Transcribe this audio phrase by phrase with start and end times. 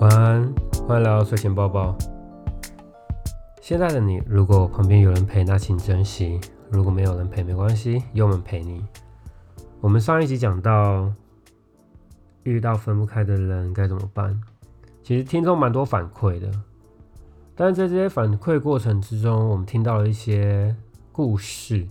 [0.00, 0.54] 晚安，
[0.88, 1.94] 欢迎来到睡前抱抱。
[3.60, 8.82] 现在的你，如果旁边有人陪，那请珍惜；如果没有人陪，没关系，有我们陪你。
[9.78, 11.12] 我们上一集讲到，
[12.44, 14.40] 遇到分不开的人该怎么办？
[15.02, 16.50] 其实听众蛮多反馈的，
[17.54, 20.74] 但是在这些反馈过程之中，我们听到了一些
[21.12, 21.86] 故事，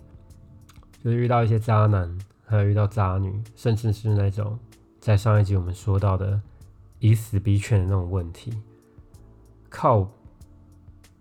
[1.03, 4.57] 就是遇到一些渣男，还有遇到渣女，甚至是那种
[4.99, 6.41] 在上一集我们说到的。
[6.99, 8.51] 以死逼劝的那种问题，
[9.69, 10.09] 靠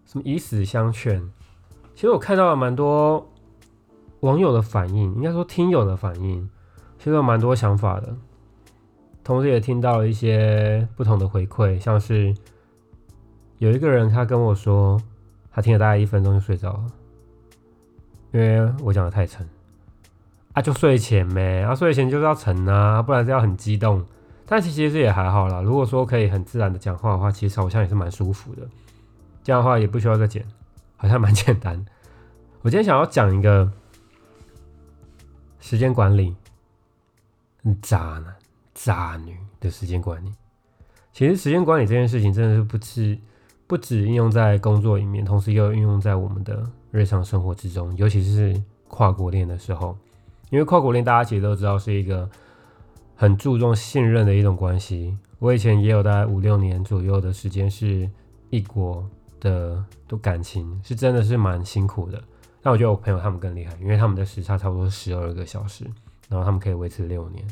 [0.04, 1.20] 什么以死相劝？
[1.94, 3.28] 其实我看到了蛮多
[4.20, 6.48] 网友的反应，应该说听友的反应，
[6.98, 8.16] 其实有蛮多想法的。
[9.22, 12.34] 同时也听到了一些不同的回馈，像是
[13.58, 14.98] 有一个人他跟我说，
[15.50, 16.86] 他听了大概一分钟就睡着了，
[18.32, 19.46] 因为我讲的太沉
[20.54, 24.04] 啊，就睡前呗，啊睡前就是要沉啊，不然是要很激动。
[24.50, 25.60] 但其实也还好啦。
[25.60, 28.66] 如果说可以很自然的讲话的话，其实好像也是蛮舒服的。
[29.44, 30.42] 这样的话也不需要再剪，
[30.96, 31.84] 好像蛮简单。
[32.62, 33.70] 我今天想要讲一个
[35.60, 36.34] 时间管理，
[37.82, 38.34] 渣男
[38.74, 40.32] 渣女的时间管理。
[41.12, 43.18] 其实时间管理这件事情真的是不止
[43.66, 49.94] 不止应用在工作里面，同时又应用在我们的日常生活之中，尤其是跨国恋的时候。
[50.48, 52.26] 因为跨国恋大家其实都知道是一个。
[53.20, 55.18] 很注重信任的一种关系。
[55.40, 58.08] 我以前也有大概五六年左右的时间是
[58.48, 59.04] 异国
[59.40, 62.22] 的的感情，是真的是蛮辛苦的。
[62.62, 65.84] 但我觉得我朋友他们更厉害，因为他们的时差差不多十二个小时，
[66.28, 67.44] 然后他们可以维持六年，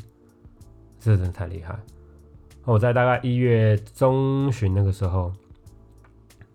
[1.01, 1.77] 这真的太厉害。
[2.63, 5.33] 我在大概一月中旬那个时候，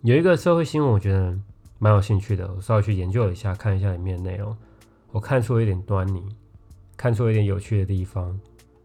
[0.01, 1.37] 有一个社会新闻，我觉得
[1.77, 4.57] 蛮有兴趣的，我稍微去研究一下，看一下里面的内容，
[5.11, 6.23] 我看出了一点端倪，
[6.97, 8.39] 看出了一点有趣的地方。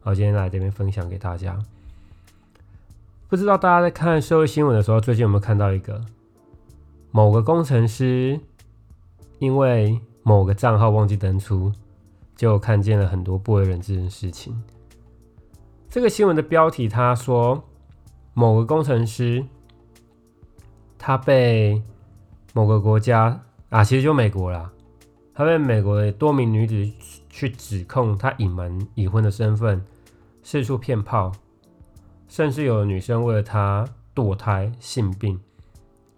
[0.09, 1.59] 我今天来这边分享给大家。
[3.28, 6.03] 不知道大家在看社会新闻的时候，最近有没有看到一个
[7.10, 8.41] 某个工程师
[9.38, 11.71] 因为某个账号忘记登出，
[12.34, 14.59] 就看见了很多不为人知的事情。
[15.91, 17.62] 这个新闻的标题他说，
[18.32, 19.44] 某个工程师
[20.97, 21.82] 他被
[22.55, 23.38] 某个国家
[23.69, 24.72] 啊，其实就美国啦，
[25.34, 26.91] 他被美国的多名女子
[27.28, 29.84] 去指控他隐瞒已婚的身份。
[30.50, 31.31] 四处骗炮，
[32.26, 35.38] 甚至有女生为了他堕胎、性病，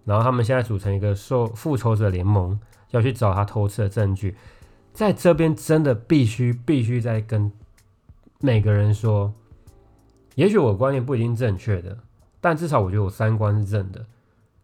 [0.04, 2.56] 然后他们现在组成一个受复仇者联盟，
[2.90, 4.36] 要去找他偷吃的证据。
[4.92, 7.50] 在这边真的必须必须在跟
[8.38, 9.34] 每个人说，
[10.36, 11.98] 也许我观念不一定正确的，
[12.40, 14.06] 但至少我觉得我三观是正的。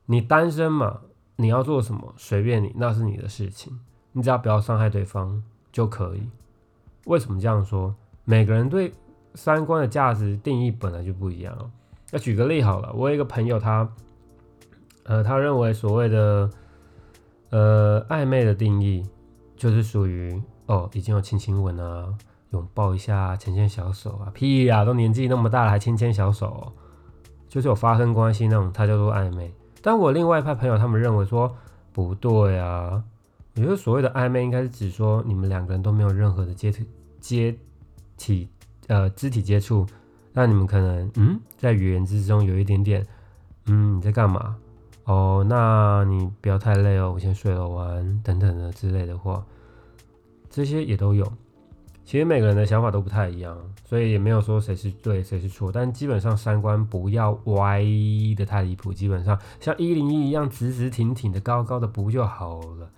[0.05, 1.01] 你单身嘛，
[1.35, 3.77] 你要做什么随便你，那是你的事情，
[4.13, 6.23] 你只要不要伤害对方就可以。
[7.07, 7.93] 为什么这样说？
[8.25, 8.95] 每个人对。
[9.37, 11.55] 三观的价值定义本来就不一样。
[12.11, 13.89] 那举个例好了，我有一个朋友，他，
[15.05, 16.51] 呃，他认为所谓的，
[17.51, 19.03] 呃，暧昧的定义
[19.57, 22.15] 就是属于哦，已经有亲亲吻啊，
[22.51, 26.73] 拥抱一下，牵牵小手啊，屁呀，都年纪那么大了还牵牵小手，
[27.49, 29.53] 就是有发生关系那种，他叫做暧昧。
[29.83, 31.55] 但我另外一派朋友他们认为说
[31.93, 33.03] 不对啊，
[33.57, 36.87] 我觉得所谓的暧昧应该是指说你们两个人都没有任何的接体
[37.21, 37.57] 接
[38.17, 38.49] 体。
[38.89, 39.87] 呃，肢体接触，
[40.33, 43.05] 那你们可能嗯，在语言之中有一点点，
[43.67, 44.57] 嗯，你在干嘛？
[45.05, 49.45] 哦，那你不要太累哦，我先睡了，晚安等等的之类的话，
[50.51, 51.25] 这些也都有。
[52.05, 57.83] 其实每个人的想法都不太一样，所以也没有说谁是对谁是错，但基本上三观不要歪
[58.37, 62.89] 的太离谱，基本上像一零一一样直直挺挺的高高的不就好了。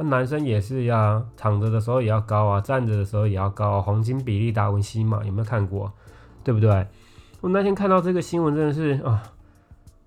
[0.00, 5.92] 那男生也是呀，躺着的时候也要高啊，站着的时候也要高啊，黄金比例达文西嘛，有没有看过？
[6.44, 6.86] 对不对？
[7.40, 9.20] 我那天看到这个新闻，真的是啊，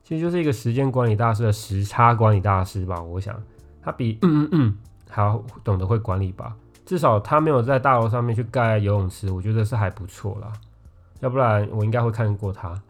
[0.01, 3.01] 其实就是一个时间管理大师的时差管理大师吧。
[3.01, 3.35] 我想
[3.83, 4.77] 他比嗯嗯嗯
[5.09, 10.53] 还要懂得会管理吧，至少他没有在大楼上面去盖游泳池，我觉得是还不错啦。
[11.19, 12.81] 要不然我应该会看过他。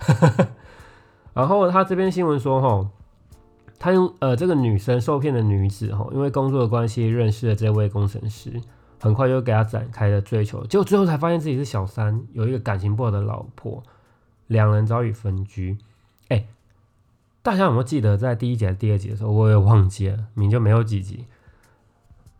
[1.33, 2.87] 然后他这边新闻说，哈。
[3.81, 8.61] 他用呃这个女生受骗的女子哈，因为工作的关系认识了这位工程师，
[8.99, 13.81] 很快就给他展开了追求，结果最后才发现自己是小三，有一个感情不好的老婆，
[14.45, 15.79] 两人早已分居。
[16.27, 16.45] 哎，
[17.41, 21.25] 大家有没有记得在第一集还是第二集的时候，我也忘记了，名就没有几集。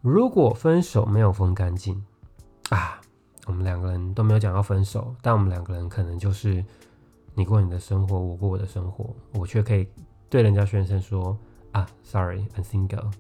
[0.01, 2.05] 如果分手没有分干净
[2.69, 3.01] 啊，
[3.47, 6.63] 我们两个人都没有讲要分手，但我们两个人可能就是
[7.33, 9.87] 你过你的生活，我过我的生活，我却可以。
[10.31, 11.38] 对人家宣称说
[11.74, 13.12] 啊，Sorry，I'm single。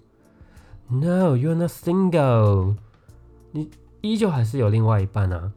[0.87, 2.77] No，you're not single。
[3.51, 3.69] 你
[3.99, 5.51] 依旧还是有另外一半啊。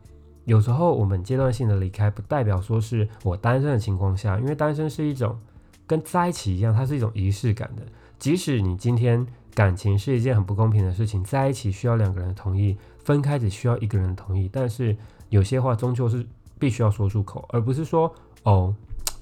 [0.47, 5.39] 有时候我们阶段性的离开，不代表说是我单身的情况下，因为单身是一种
[5.87, 7.85] 跟在一起一样，它是一种仪式感的。
[8.19, 9.25] 即使你今天
[9.55, 14.97] 感情是一件很不公平的事情，在一起需要两个人的同意，分开只需要一个人的同意，但是
[15.29, 16.27] 有些话终究是
[16.59, 18.13] 必须要说出口，而不是说
[18.43, 18.75] 哦，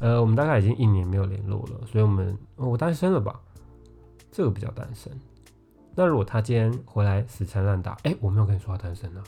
[0.02, 3.40] 呃，我们大概已经一年没有联络了，所以我们我单身了吧，
[4.32, 5.12] 这个比较单身。
[5.94, 9.22] 那如果他今天回来死缠烂打，哎，我没有跟你说他单身啊，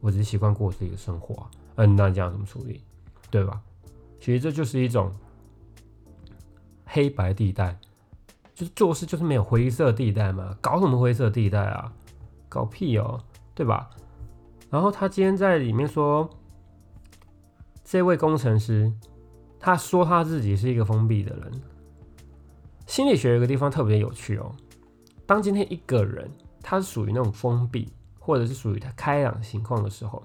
[0.00, 2.80] 我只是习惯过我自己的生活，嗯，那你这样怎么处理，
[3.32, 3.60] 对吧？
[4.20, 5.12] 其实这就是一种
[6.84, 7.76] 黑白地带，
[8.54, 11.92] 就是做事就是没有灰色地带嘛，搞什么灰色地带啊？
[12.48, 13.20] 搞屁哦，
[13.56, 13.90] 对吧？
[14.70, 16.30] 然后他今天在里面说，
[17.82, 18.92] 这位工程师，
[19.64, 21.52] 他说他自己是一个封闭的人，
[22.84, 24.52] 心理学有个地方特别有趣哦。
[25.24, 26.28] 当今天一个人
[26.60, 27.88] 他是属于那种封闭，
[28.18, 30.20] 或者是属于他开朗情况的时候，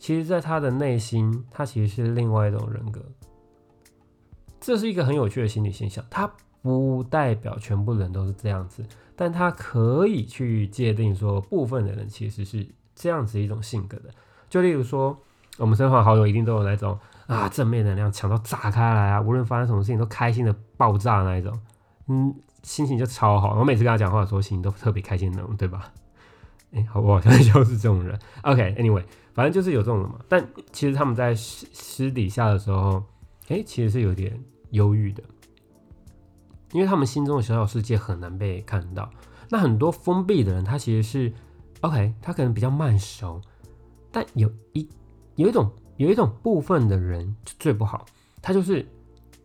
[0.00, 3.00] 其实，在他的内心，他其实是另外一种人格。
[4.60, 6.04] 这是一个很有趣的心理现象。
[6.10, 6.28] 它
[6.60, 8.84] 不代表全部人都是这样子，
[9.14, 12.66] 但他可以去界定说，部分的人其实是
[12.96, 14.10] 这样子一种性格的。
[14.50, 15.16] 就例如说，
[15.56, 21.52] 我们身旁好友一定都有那种啊，正面能量强到炸开来啊，无论发生什么事情都开心的爆炸那一种，
[22.08, 22.34] 嗯。
[22.62, 25.92] 心情就超好，我每次跟他讲话的时候，心情都特别开心那种，对吧？
[26.72, 28.18] 哎，好，我好像 就是这种人。
[28.42, 30.18] OK，Anyway，反正就是有这种人嘛。
[30.28, 33.00] 但其实他们在私私底下的时候，
[33.46, 34.36] 哎，其实是有点
[34.70, 35.22] 忧郁的，
[36.72, 39.08] 因为他们心中的小小世界很难被看到。
[39.48, 41.32] 那很多封闭的人，他其实是
[41.82, 43.40] OK，他可能比较慢熟，
[44.10, 44.88] 但有一
[45.36, 48.06] 有一种有一种部分的人最不好，
[48.40, 48.86] 他就是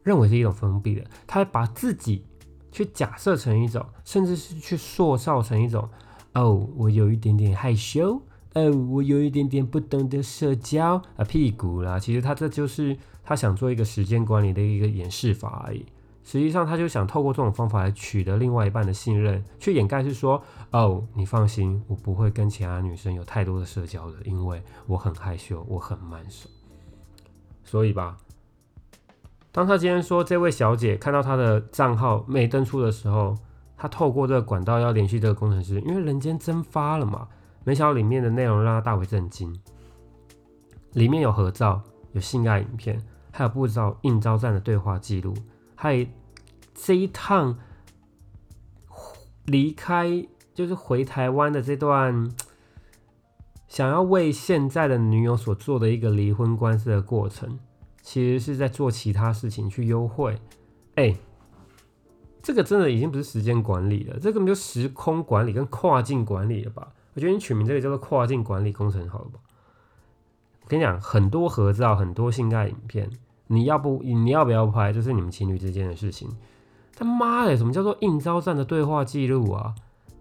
[0.03, 2.25] 认为是一种封闭的，他把自己。
[2.73, 5.89] 去假设成一种，甚至是去塑造成一种，
[6.33, 8.13] 哦，我有一点点害羞，
[8.53, 11.99] 哦，我有一点点不懂得社交啊，屁股啦。
[11.99, 12.95] 其实他这就是
[13.25, 15.85] 他想做一个时间管理的一个演示法而已。
[16.31, 20.41] 实际上，他就想透过这种方法来取得另外一半的信任，去掩盖是说，
[20.71, 26.47] 哦，你放心，我不会跟其他女生有太多的社交的，因为我很害羞，我很慢熟。
[27.65, 28.17] 所以吧。
[29.51, 33.35] 当他今天说这位小姐看到他的账号没登出的时候，
[33.75, 37.27] 他透过这个管道要联系这个工程师，因为人间蒸发了嘛。
[37.65, 39.53] 没想到里面的内容让他大为震惊，
[40.93, 41.81] 里面有合照、
[42.13, 42.97] 有性爱影片，
[43.31, 45.33] 还有不知道应招站的对话记录，
[45.75, 46.07] 还
[46.83, 47.59] 这一趟
[49.45, 52.31] 离开就是回台湾的这段
[53.67, 57.59] 想要为现在的女友所做的一个离婚官司的过程。
[58.01, 60.35] 其实是在做其他事情去优惠，
[60.95, 61.15] 哎，
[62.41, 66.91] 这个真的已经不是时间管理了，这个就时空管理跟跨境管理了吧？
[67.13, 69.39] 我觉得你取名这个叫做跨境管理工程好了吧？
[70.63, 73.07] 我跟你讲，很多合照，很多性爱影片，
[73.45, 76.27] 你要不你要不要拍，这是你们情侣之间的事情。
[76.95, 79.73] 他妈的，什么叫做应招站的对话记录啊？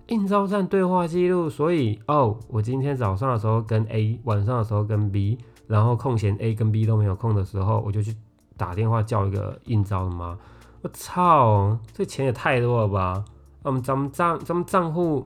[0.09, 5.39] 应招站对话记录，所以哦，我今天早上的时候跟 A，晚上的时候跟 B。
[5.69, 8.13] 然后空闲 A 跟 B 都没有空的时候，我就去
[8.57, 10.37] 打电话叫一个应招的妈。
[10.83, 13.25] 我操，这钱也太多了吧？
[13.63, 15.25] 我们咱们账咱们账户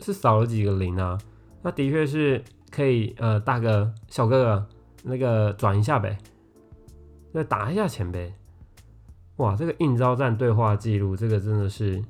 [0.00, 1.16] 是少了几个零啊？
[1.62, 4.66] 那的确是可以呃，大哥小哥哥
[5.02, 6.18] 那个转一下呗，
[7.32, 8.34] 再打一下钱呗。
[9.36, 12.02] 哇，这个应招站对话记录，这个真的是，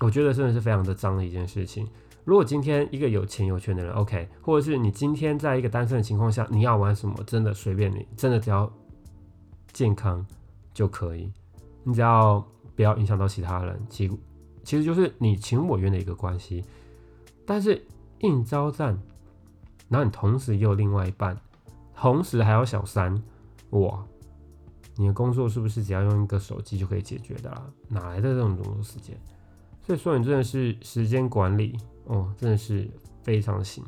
[0.00, 1.86] 我觉得真的是非常的脏的一件事情。
[2.24, 8.70] 如果今天一个有钱有权的人，OK，或者是你今天在一个单身的情况下，你要玩什么，真的随便你，真的只要
[9.72, 10.24] 健康
[10.74, 11.32] 就可以，
[11.82, 14.08] 你只要不要影响到其他人，其
[14.62, 16.62] 其实就是你情我愿的一个关系。
[17.46, 17.82] 但是
[18.18, 18.96] 应招站，
[19.88, 21.34] 然后你同时又有另外一半，
[21.96, 23.22] 同时还有小三，
[23.70, 24.04] 哇，
[24.98, 27.62] 你的工作是不是只要用一个手机就可以解决的啦？
[27.88, 29.16] 哪来的这种多时间？
[29.80, 31.78] 所以说你真的是时间管理。
[32.06, 32.90] 哦，真的是
[33.22, 33.84] 非常行。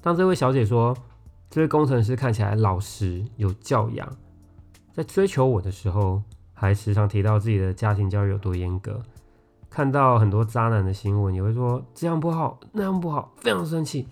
[0.00, 0.96] 当这位小姐说，
[1.48, 4.16] 这位工程师看起来老实有教养，
[4.92, 6.20] 在追求我的时候，
[6.52, 9.00] 还时常提到自己的家庭教育有多严格。
[9.70, 14.08] 看到很多渣男的新闻，也会说这样不好，那样不好，非常生气。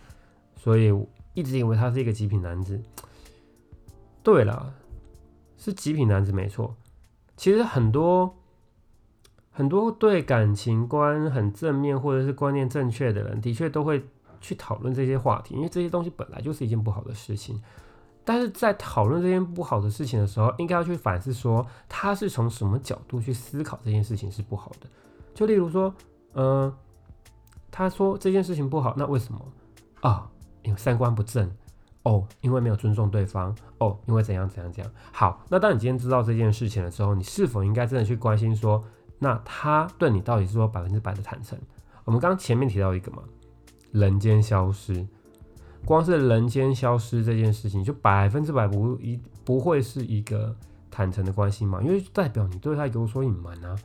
[0.56, 0.90] 所以
[1.34, 2.80] 一直以为他是一个极品男子。
[4.22, 4.72] 对了，
[5.60, 6.74] 是极品男子没错。
[7.36, 8.34] 其实很多。
[9.52, 14.02] 很多对感情观很正面或者是观念正确的人，的确都会
[14.40, 17.60] 去讨论这些话题，因为这些东西本来就是一件不好的事情。
[18.24, 24.88] 但是在讨论这件不好的事情的时候，应该要去反思说，他是从什么角度去思考这件事情是不好的。
[25.34, 25.92] 就例如说，
[26.34, 26.72] 嗯，
[27.70, 29.44] 他说这件事情不好，那为什么
[30.00, 30.30] 啊？
[30.62, 31.50] 因为三观不正
[32.02, 33.54] 哦，因为没有尊重对方。
[33.78, 34.92] 哦，因为怎样怎样怎样。
[35.12, 38.82] 好，那当你今天知道这件事情的时候，你是否应该真的去关心说，
[39.18, 41.58] 那他对你到底是说百分之百的坦诚？
[42.04, 43.22] 我们刚刚前面提到一个嘛，
[43.92, 45.06] 人间消失，
[45.84, 50.56] 光是人间消失这件事情，就百分之百不一不会是一个
[50.90, 51.80] 坦诚的关系嘛？
[51.82, 53.76] 因为代表你对他有所隐瞒啊。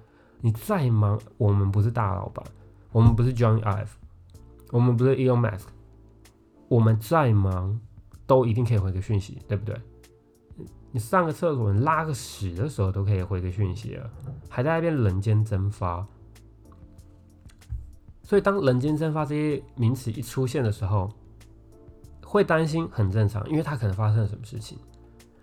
[0.41, 2.45] 你再忙，我们不是大老板，
[2.91, 3.87] 我们不是 John Ive，
[4.69, 5.63] 我们不是 Elon Musk，
[6.67, 7.79] 我们再忙。
[8.25, 9.75] 都一定可以回个讯息，对不对？
[10.91, 14.09] 你上个厕所，你拉个屎的时候都可以回个讯息了，
[14.47, 16.07] 还在那边人间蒸发。
[18.23, 21.11] 所以当人间蒸发这些名词一出现的时候，
[22.23, 24.79] 会担心很正常，因为他可能发生了什么事情，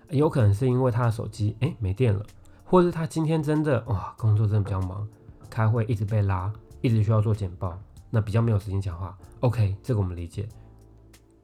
[0.08, 2.24] 有可能是因为他的手机哎没电了，
[2.64, 5.06] 或者是他今天真的哇工作真的比较忙，
[5.50, 9.16] 开会一直被拉，一直需要做简报，那比较没有时间讲话。
[9.40, 10.48] OK，这个我们理解。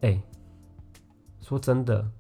[0.01, 0.19] 哎。
[1.49, 2.11] 说真的，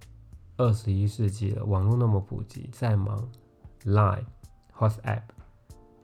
[0.56, 3.28] 二十一世纪了，网络那么普及，再忙
[3.84, 4.24] ，Line、
[4.78, 5.20] WhatsApp、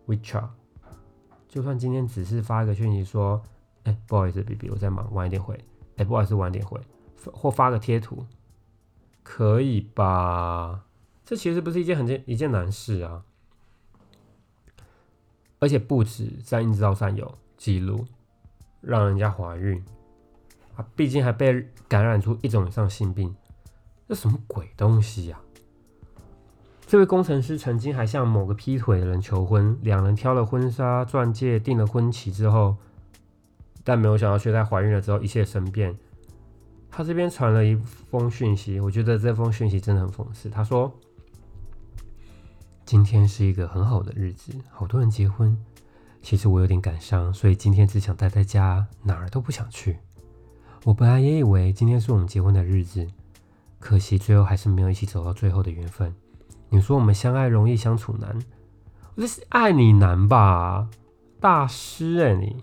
[0.07, 0.51] WeChat，
[1.49, 3.43] 就算今天只是发一个讯息说，
[3.85, 5.59] 哎，不好意思，B B，我在忙，晚一点回。
[5.97, 6.79] 哎，不好意思，晚点回，
[7.33, 8.27] 或发个贴图，
[9.23, 10.85] 可以吧？
[11.25, 13.25] 这其实不是一件很件一件难事啊。
[15.61, 18.05] 而且不止在硬照上有记录，
[18.83, 19.83] 让人家怀孕。
[20.77, 23.35] 啊，毕竟还被感染出一种以上性病，
[24.09, 25.41] 这什么鬼东西呀？
[26.87, 32.77] 这位工程师曾经还向某个劈腿的人求婚，两人挑了婚纱钻戒，定了婚期之后，
[33.83, 35.97] 但没有想到却在怀孕了之后一切生变。
[36.91, 40.49] 他这边传了一封讯息，我觉得这封讯息真的很讽刺。
[40.49, 40.93] 他说
[42.87, 45.59] ：“今天是一个很好的日子，好多人结婚。
[46.23, 49.99] 其实我有点感伤，所以今天只想待在家，哪儿都不想去。”
[50.85, 53.07] 我本来也以为今天是我们结婚的日子，
[53.81, 56.15] 可惜最后还是没有一起走到最后的缘分。
[56.69, 58.39] 你说我们相爱容易相处难，
[59.15, 60.87] 我这是爱你难吧，
[61.41, 62.63] 大师哎你！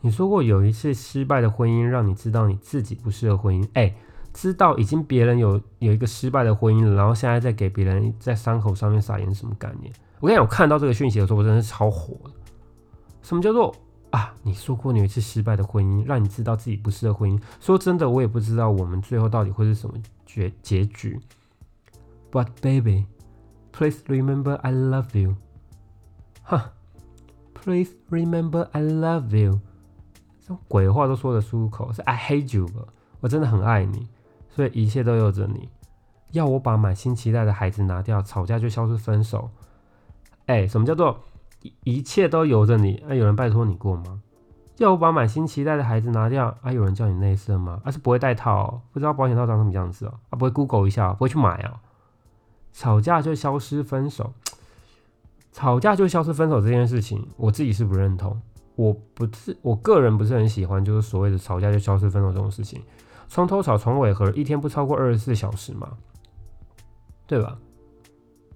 [0.00, 3.94] 你说过有一次失败的婚姻让你知道你自己不适合婚姻，哎，
[4.32, 9.92] 知道已经别人有有一个失败的婚姻了，然后现在再给别人在伤口上面撒盐，什么概念？
[10.18, 12.30] 我跟你讲，我看到这个讯息的时候，我真的是超火的。
[13.22, 13.72] 什么叫做？
[14.12, 17.42] 啊，你说过你有一次失败的婚姻，让你知道自己不适合婚姻。
[17.60, 21.18] 说真的，我也不知道我们最后到底会是什么结结局。
[22.30, 23.06] But baby,
[23.72, 25.36] please remember I love you.
[26.42, 26.72] 哈
[27.54, 29.60] ，Please remember I love you.
[30.40, 32.82] 这种鬼话都说得出口，是 I hate you 吧？
[33.20, 34.08] 我真的很爱你，
[34.50, 35.70] 所以一切都由着你。
[36.32, 39.50] 要我把满心期待的孩子拿掉，吵架就消失分手。
[40.46, 41.18] 哎，什么叫做？
[41.84, 44.22] 一切都由着你，啊，有人拜托你过吗？
[44.78, 47.80] 要我把满心期待的孩子拿掉，啊，有人叫你内射吗？
[47.84, 51.80] 啊，是不会戴套，哦不知道保险套长什么样子哦，啊，不会 Google 一下，不会去买啊。
[52.72, 54.32] 吵架就消失分手，
[55.52, 58.40] 吵架就消失分手这件事情，我自己是不认同。
[58.74, 62.82] 我不是我个人不是很喜欢，就是所谓的吵架就消失分手这种事情，
[63.28, 65.90] 床头吵床尾和，一天不超过二十四小时嘛，
[67.26, 67.58] 对吧？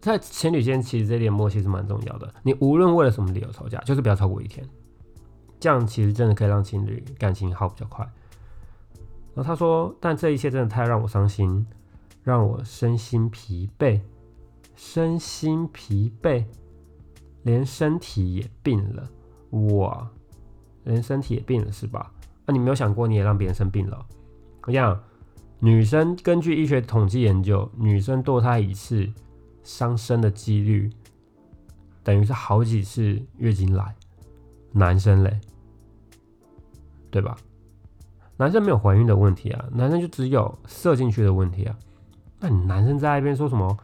[0.00, 2.32] 在情侣间，其实这点默契是蛮重要的。
[2.42, 4.64] 你无论为了什么理由吵架，就是不要超过一天，
[5.58, 8.04] 这样其实真的可以让情侣感情好比较快。
[9.34, 11.66] 然后他说：“但这一切真的太让我伤心，
[12.22, 14.00] 让我身心疲惫，
[14.74, 16.44] 身心疲惫，
[17.42, 19.10] 连身体也病了。
[19.50, 20.08] 哇，
[20.84, 22.12] 连身体也病了是吧？
[22.46, 24.06] 那你没有想过你也让别人生病了？
[24.62, 24.98] 我讲，
[25.58, 29.06] 女生根据医学统计研究，女生堕胎一次。”
[29.66, 30.88] 伤身的几率
[32.04, 33.92] 等于是好几次月经来，
[34.70, 35.40] 男生嘞，
[37.10, 37.36] 对吧？
[38.36, 41.76] 男生没有怀孕的问题啊，男生就只有射进去的问题啊。
[42.38, 43.76] 那你男生在那边说什么，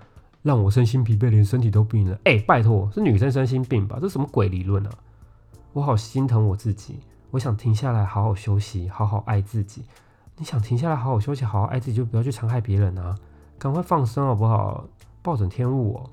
[0.42, 2.16] 让我身心疲惫，连身体都病了？
[2.22, 3.98] 哎，拜托，是女生身心病吧？
[4.00, 4.90] 这什么鬼理论啊？
[5.72, 7.00] 我好心疼我自己，
[7.32, 9.82] 我想停下来好好休息，好好爱自己。
[10.36, 13.18] 你想停下来好好休息，好好爱自己，就不要去伤害别人啊！
[13.58, 14.86] 赶快放生好不好？
[15.22, 16.10] 暴殄天物哦！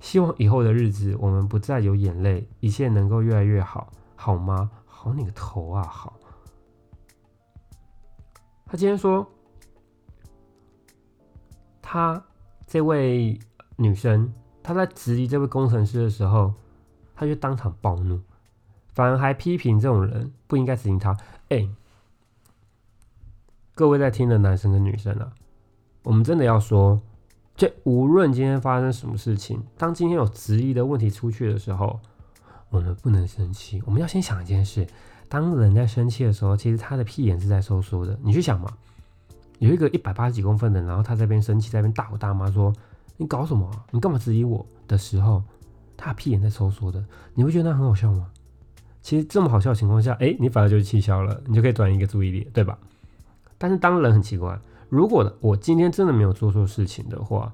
[0.00, 4.70] 希望以后的日子我们不再有眼泪，一切能够越来越好，好吗？
[4.84, 5.82] 好你个头啊！
[5.82, 6.14] 好。
[8.66, 9.26] 他今天说，
[11.82, 12.24] 他
[12.66, 13.38] 这位
[13.76, 16.54] 女生，她在质疑这位工程师的时候，
[17.14, 18.20] 他就当场暴怒，
[18.94, 21.16] 反而还批评这种人不应该指引他。
[21.48, 21.68] 哎，
[23.74, 25.32] 各位在听的男生跟女生啊，
[26.04, 27.00] 我们真的要说。
[27.56, 31.98] 这无论今天发生什么事情，当今天有质疑的问题出去的时候，
[32.68, 33.82] 我们不能生气。
[33.86, 34.86] 我们要先想一件事：
[35.26, 38.18] 当人在生气的时候，其实他的屁眼是在收缩的。
[38.22, 38.70] 你去想嘛，
[39.58, 42.70] 有一个一百八十几公分的，然后他在边生气，在边大吼大骂说
[43.16, 43.70] ：“你搞什么？
[43.90, 45.42] 你干嘛质疑我？”的时候，
[45.96, 48.30] 他屁眼在收缩的，你会觉得那很好笑吗？
[49.00, 52.78] 其实这么好笑的情况下，哎，你反而就气消了，你就可以转移一个注意力，对吧？
[53.56, 57.52] 但是当人很奇怪，如果我今天真的没有做错事情的话，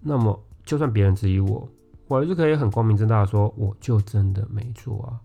[0.00, 1.68] 那么就算别人质疑我，
[2.06, 5.20] 我还是可以很光明正大的说，我就真的没做啊。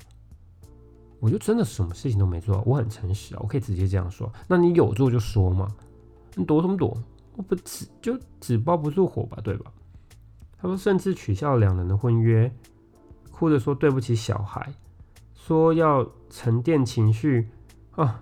[1.19, 4.31] 我就真的什么事情都没做，我很诚实啊，我可以直接这样说。
[4.47, 5.67] 那你有做就说嘛，
[6.35, 6.97] 你躲什么躲？
[7.35, 9.71] 我不只就纸包不住火吧，对吧？
[10.59, 12.53] 他说，甚至取消两人的婚约，
[13.31, 14.71] 哭着说对不起小孩，
[15.33, 17.47] 说要沉淀情绪
[17.91, 18.21] 啊。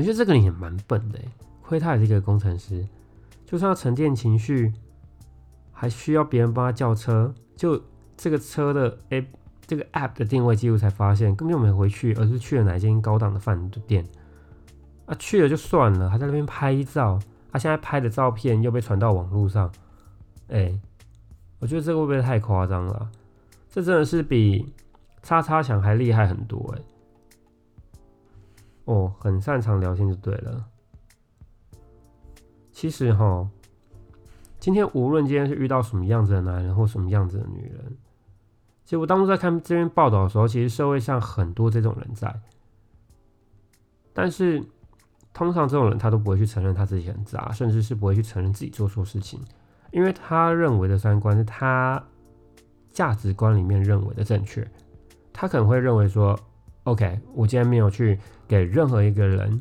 [0.00, 1.18] 我觉得这个人也蛮笨的，
[1.60, 2.86] 亏他也是一个工程师，
[3.44, 4.72] 就算要沉淀情绪，
[5.72, 7.82] 还需要别人帮他叫车，就
[8.16, 9.26] 这个车的 A。
[9.66, 14.04] 这个 app 的定位记录才发现，根本就没回去，而是去了哪间高档的饭店。
[15.06, 17.20] 啊，去了就算了，还在那边拍照。
[17.52, 19.70] 他现在拍的照片又被传到网络上，
[20.48, 20.76] 哎，
[21.60, 23.10] 我觉得这个会不会太夸张了？
[23.70, 24.72] 这真的是比
[25.22, 26.82] 叉叉想还厉害很多哎。
[28.84, 30.66] 哦，很擅长聊天就对了。
[32.72, 33.48] 其实哈，
[34.58, 37.96] 今天无论今天是遇到什么样子的男人或什么样子的女人。
[38.84, 42.34] 其实我当初在看这篇报道的时候，其实社会上很多这种人在，
[44.12, 44.60] 但是
[45.32, 49.40] 通常这种人他都不会去承认他自己很渣，甚至是不会去承认自己做错事情，
[49.92, 52.02] 因为他认为的三观是他
[52.90, 54.66] 价值观里面认为的正确。
[55.32, 56.36] 他可能会认为说
[56.84, 58.18] ：“OK，我今天没有去
[58.48, 59.60] 给任何一个人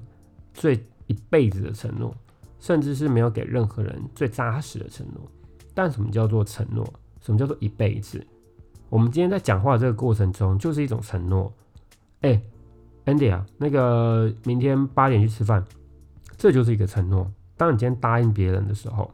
[0.54, 2.16] 最一辈子的承诺，
[2.60, 5.22] 甚至是没有给任何人最扎实的承诺。”
[5.74, 6.86] 但什么叫做承诺？
[7.22, 8.26] 什么叫做一辈子？
[8.90, 11.54] 我们今天在讲话这个过程中，就是一种承诺。
[12.22, 12.42] 哎
[13.06, 15.64] ，Andy 啊，那个明天八点去吃饭，
[16.38, 17.32] 这就是一个承诺。
[17.56, 19.10] 当你今天答应别人的时候，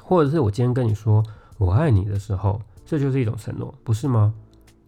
[0.00, 1.22] 或者是我今天跟你说
[1.58, 4.32] 我爱你的时候，这就是一种承诺，不是吗？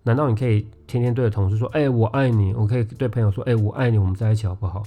[0.04, 2.54] 难道你可以天天对着同事说，哎，我爱你？
[2.54, 4.82] 我可以对朋友说，哎，我爱你，我们在一起好不好？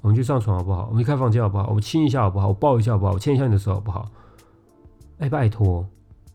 [0.00, 0.86] 我们去上床好不好？
[0.90, 1.66] 我们去开房间好不好？
[1.68, 2.48] 我们亲一下好不好？
[2.48, 3.12] 我抱一下好不好？
[3.12, 4.08] 我牵一下你的手好不好？
[5.18, 5.84] 哎，拜托。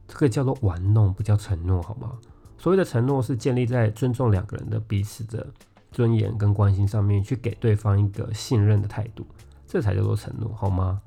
[0.07, 2.11] 这个叫做玩弄，不叫承诺，好吗？
[2.57, 5.45] 所谓的承诺是建立在尊重两个人的彼此的
[5.91, 9.27] 尊严跟关心上面，去给对方一个信任的态度，
[9.67, 11.01] 这才叫做承诺，好吗？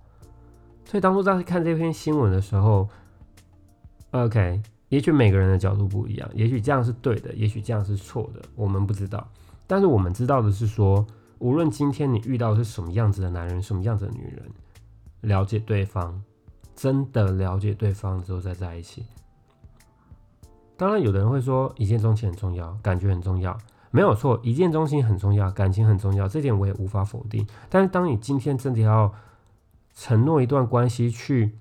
[0.85, 2.89] 所以当初在看这篇新闻的时候
[4.11, 9.27] ，OK，也许每个人的角度不一样，也许这样是对的，也许这样是错的，我们不知道。
[9.67, 11.07] 但是我们知道的是说，
[11.39, 14.51] 无论今天你遇到是什么样子的男人，什么样子的女人，
[15.23, 16.23] 了解对方。
[16.77, 19.05] 真的了解对方之后再在一起。
[20.79, 23.59] 当然，有的人会说一见钟情很重要，感觉很重要，
[23.91, 27.47] 没有错，一见钟情很重要，感情很重要，这点我也无法否定。
[27.69, 29.13] 但是，当你今天真的要
[29.95, 31.59] 承诺一段关系，去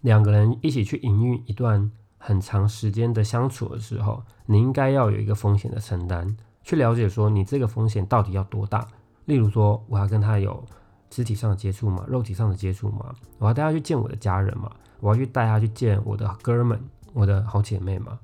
[0.00, 1.92] 两个人一起去营运一段
[2.26, 8.88] 很长时间的相处的时候，你应该要有一个风险的承担，去了解说你这个风险到底要多大。
[9.26, 10.64] 例如说，我要跟他有。
[11.10, 16.80] 肢体上的接触嘛，肉体上的接触嘛，我要带他去见我的家人嘛，我要去带他去见我的哥们、
[17.12, 18.18] 我的好姐妹嘛。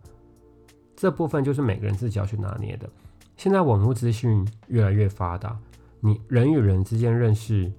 [0.97, 2.91] 这部分就是每个人自己要去拿捏的。
[3.37, 5.57] 现在网络资讯越来越发达，
[6.01, 7.73] 你人与人之间认识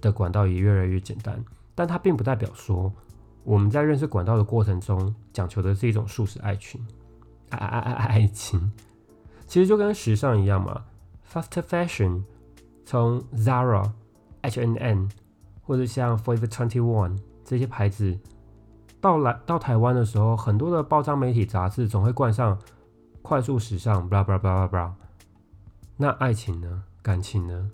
[0.00, 1.40] 的管道也越来越简单，
[1.76, 2.92] 但它并不代表说
[3.48, 6.86] 我们在认识管道的过程中讲求的是一种素食爱情、
[7.48, 8.70] 爱爱爱爱情。
[9.46, 10.84] 其实就跟时尚一样嘛
[11.26, 12.22] ，fast fashion
[12.84, 13.90] 从 Zara。
[14.40, 15.08] H&M
[15.62, 18.16] 或者像 Forever Twenty One 这些牌子，
[19.00, 22.56] 到来到台湾的时候，很多的报章媒体杂志总会冠上
[23.20, 24.92] 快速时尚，blah blah blah blah blah。
[25.96, 26.84] 那爱情呢？
[27.02, 27.68] 感情呢？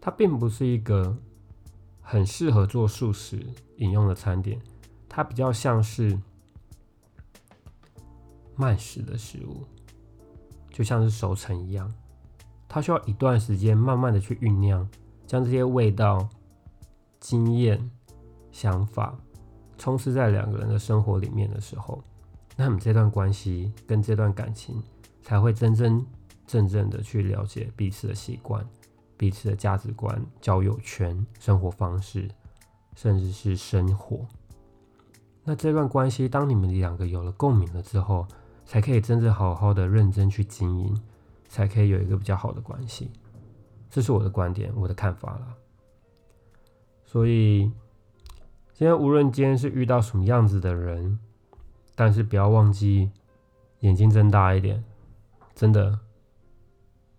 [0.00, 1.16] 它并不是一个
[2.08, 3.44] 很适合做素食
[3.78, 4.60] 饮用的餐点，
[5.08, 6.16] 它比较像是
[8.54, 9.64] 慢食的食物，
[10.70, 11.92] 就像是熟成一样，
[12.68, 14.88] 它需要一段时间慢慢的去酝酿。
[15.26, 16.28] 将这些味道、
[17.18, 17.90] 经验、
[18.52, 19.18] 想法
[19.76, 22.00] 充斥在两个人的生活里面的时候，
[22.54, 24.80] 那么这段关系跟这段感情
[25.22, 26.06] 才会真真
[26.46, 28.64] 正正的去了解彼此的习惯、
[29.16, 32.28] 彼此的价值观、交友圈、生活方式，
[32.94, 34.26] 甚至是生活。
[35.44, 38.26] 那这段关系，当你们两个有了共鸣了之后，
[38.64, 41.00] 才可以真正好好的认真去经营，
[41.48, 43.10] 才可以有一个比较好的关系。
[43.88, 45.54] 这是我的观点，我的看法了。
[47.04, 47.70] 所以，
[48.74, 51.18] 今天无论今天是遇到什么样子的人，
[51.94, 53.10] 但是不要忘记
[53.80, 54.84] 眼睛睁大一点，
[55.54, 55.98] 真的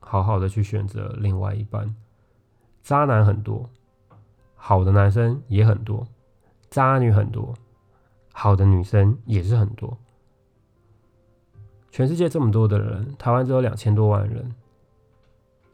[0.07, 1.93] 好好的去选择另外一半。
[2.81, 3.69] 渣男很多，
[4.55, 6.07] 好的男生也很多，
[6.69, 7.53] 渣女很多，
[8.31, 9.97] 好的女生也是很多。
[11.91, 14.55] 全世界这么多的人，台湾只有两千多万人，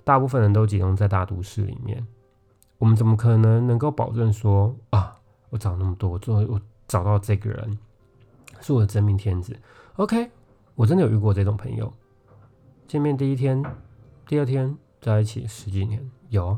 [0.04, 2.06] 大部分人都集中在大都市里面。
[2.80, 5.16] 我们怎么可能能够保证说啊，
[5.52, 7.78] 我找那么多，我最后我找到这个人
[8.60, 9.56] 是我的真命天子
[9.98, 10.32] ？OK，
[10.74, 11.94] 我真的有遇过这种朋友，
[12.88, 13.64] 见面第一天、
[14.26, 16.58] 第二天在一起十几年有，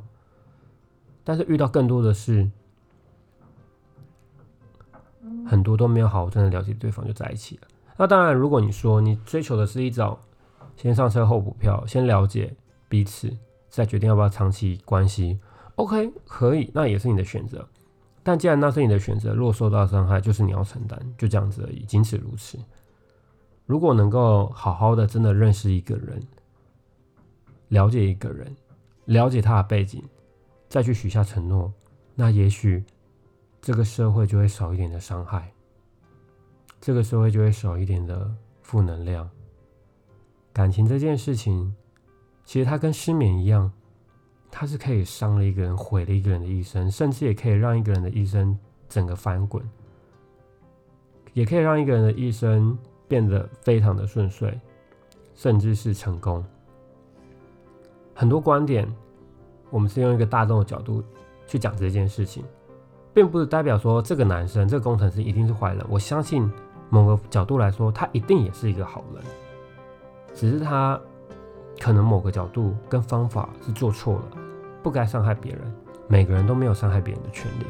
[1.24, 2.50] 但是遇到更多的是
[5.46, 7.68] 很多都没有好好真的了解对方就在一起了。
[7.98, 10.18] 那当然，如果你说你追求的是一种
[10.76, 12.56] 先上车后补票，先了解
[12.88, 13.36] 彼此，
[13.70, 15.40] 再决定要不要长期关系
[15.76, 17.68] ，OK，可以，那也是你的选择。
[18.22, 22.60] 但既然那是你的选择，若受到伤害，就是你要承担，就这样子而已，仅此如此。
[23.66, 26.22] 如果能够好好的真的认识一个人，
[27.76, 28.56] 了解一个人，
[29.04, 30.02] 了解他的背景，
[30.70, 31.74] 再去许下承诺，
[32.16, 32.82] 那也许
[33.62, 35.52] 这个社会就会少一点的伤害。
[36.80, 39.30] 这个社会就会少一点的负能量。
[40.54, 41.76] 感情这件事情，
[42.46, 43.70] 其实它跟失眠一样，
[44.50, 48.58] 它是可以伤了一个人、毁了一个人的一生，甚至也可以让一个人的一生
[48.88, 49.62] 整个翻滚，
[51.34, 54.58] 也可以让一个人的一生变得非常的顺遂，
[55.36, 56.42] 甚至是成功。
[58.16, 58.88] 很多观点，
[59.70, 61.04] 我们是用一个大众的角度
[61.46, 62.44] 去讲这件事情，
[63.14, 65.86] 并不是代表说这个男生、这个工程师一定是坏人。
[65.88, 66.52] 我相信。
[66.92, 69.24] 某个角度来说，他一定也是一个好人，
[70.36, 70.98] 只是他
[71.82, 74.24] 可能某个角度跟方法是做错了，
[74.84, 75.62] 不该伤害别人。
[76.08, 77.66] 每个人都没有伤害别人的权利，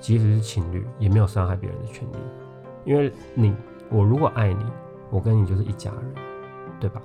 [0.00, 2.16] 即使是情侣，也没有伤害别人的权利。
[2.86, 3.54] 因为你，
[3.90, 4.64] 我如果爱你，
[5.10, 6.14] 我跟你就是一家人，
[6.80, 7.02] 对吧？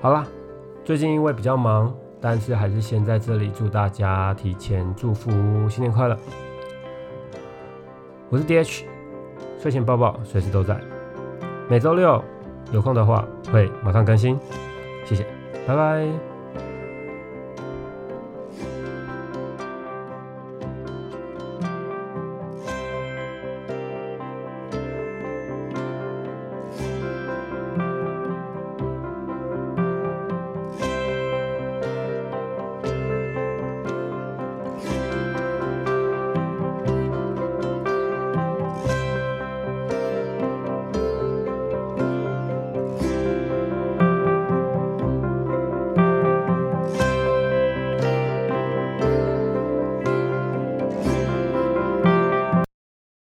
[0.00, 0.26] 好啦，
[0.84, 5.30] 最近因为比较忙，但是还是先在这里祝大家提前祝福
[5.70, 6.18] 新年快乐。
[8.28, 8.84] 我是 D H。
[9.58, 10.78] 睡前抱抱随时都在，
[11.70, 12.22] 每周六
[12.70, 14.38] 有空的话会马上更新，
[15.06, 15.24] 谢谢，
[15.66, 16.33] 拜拜。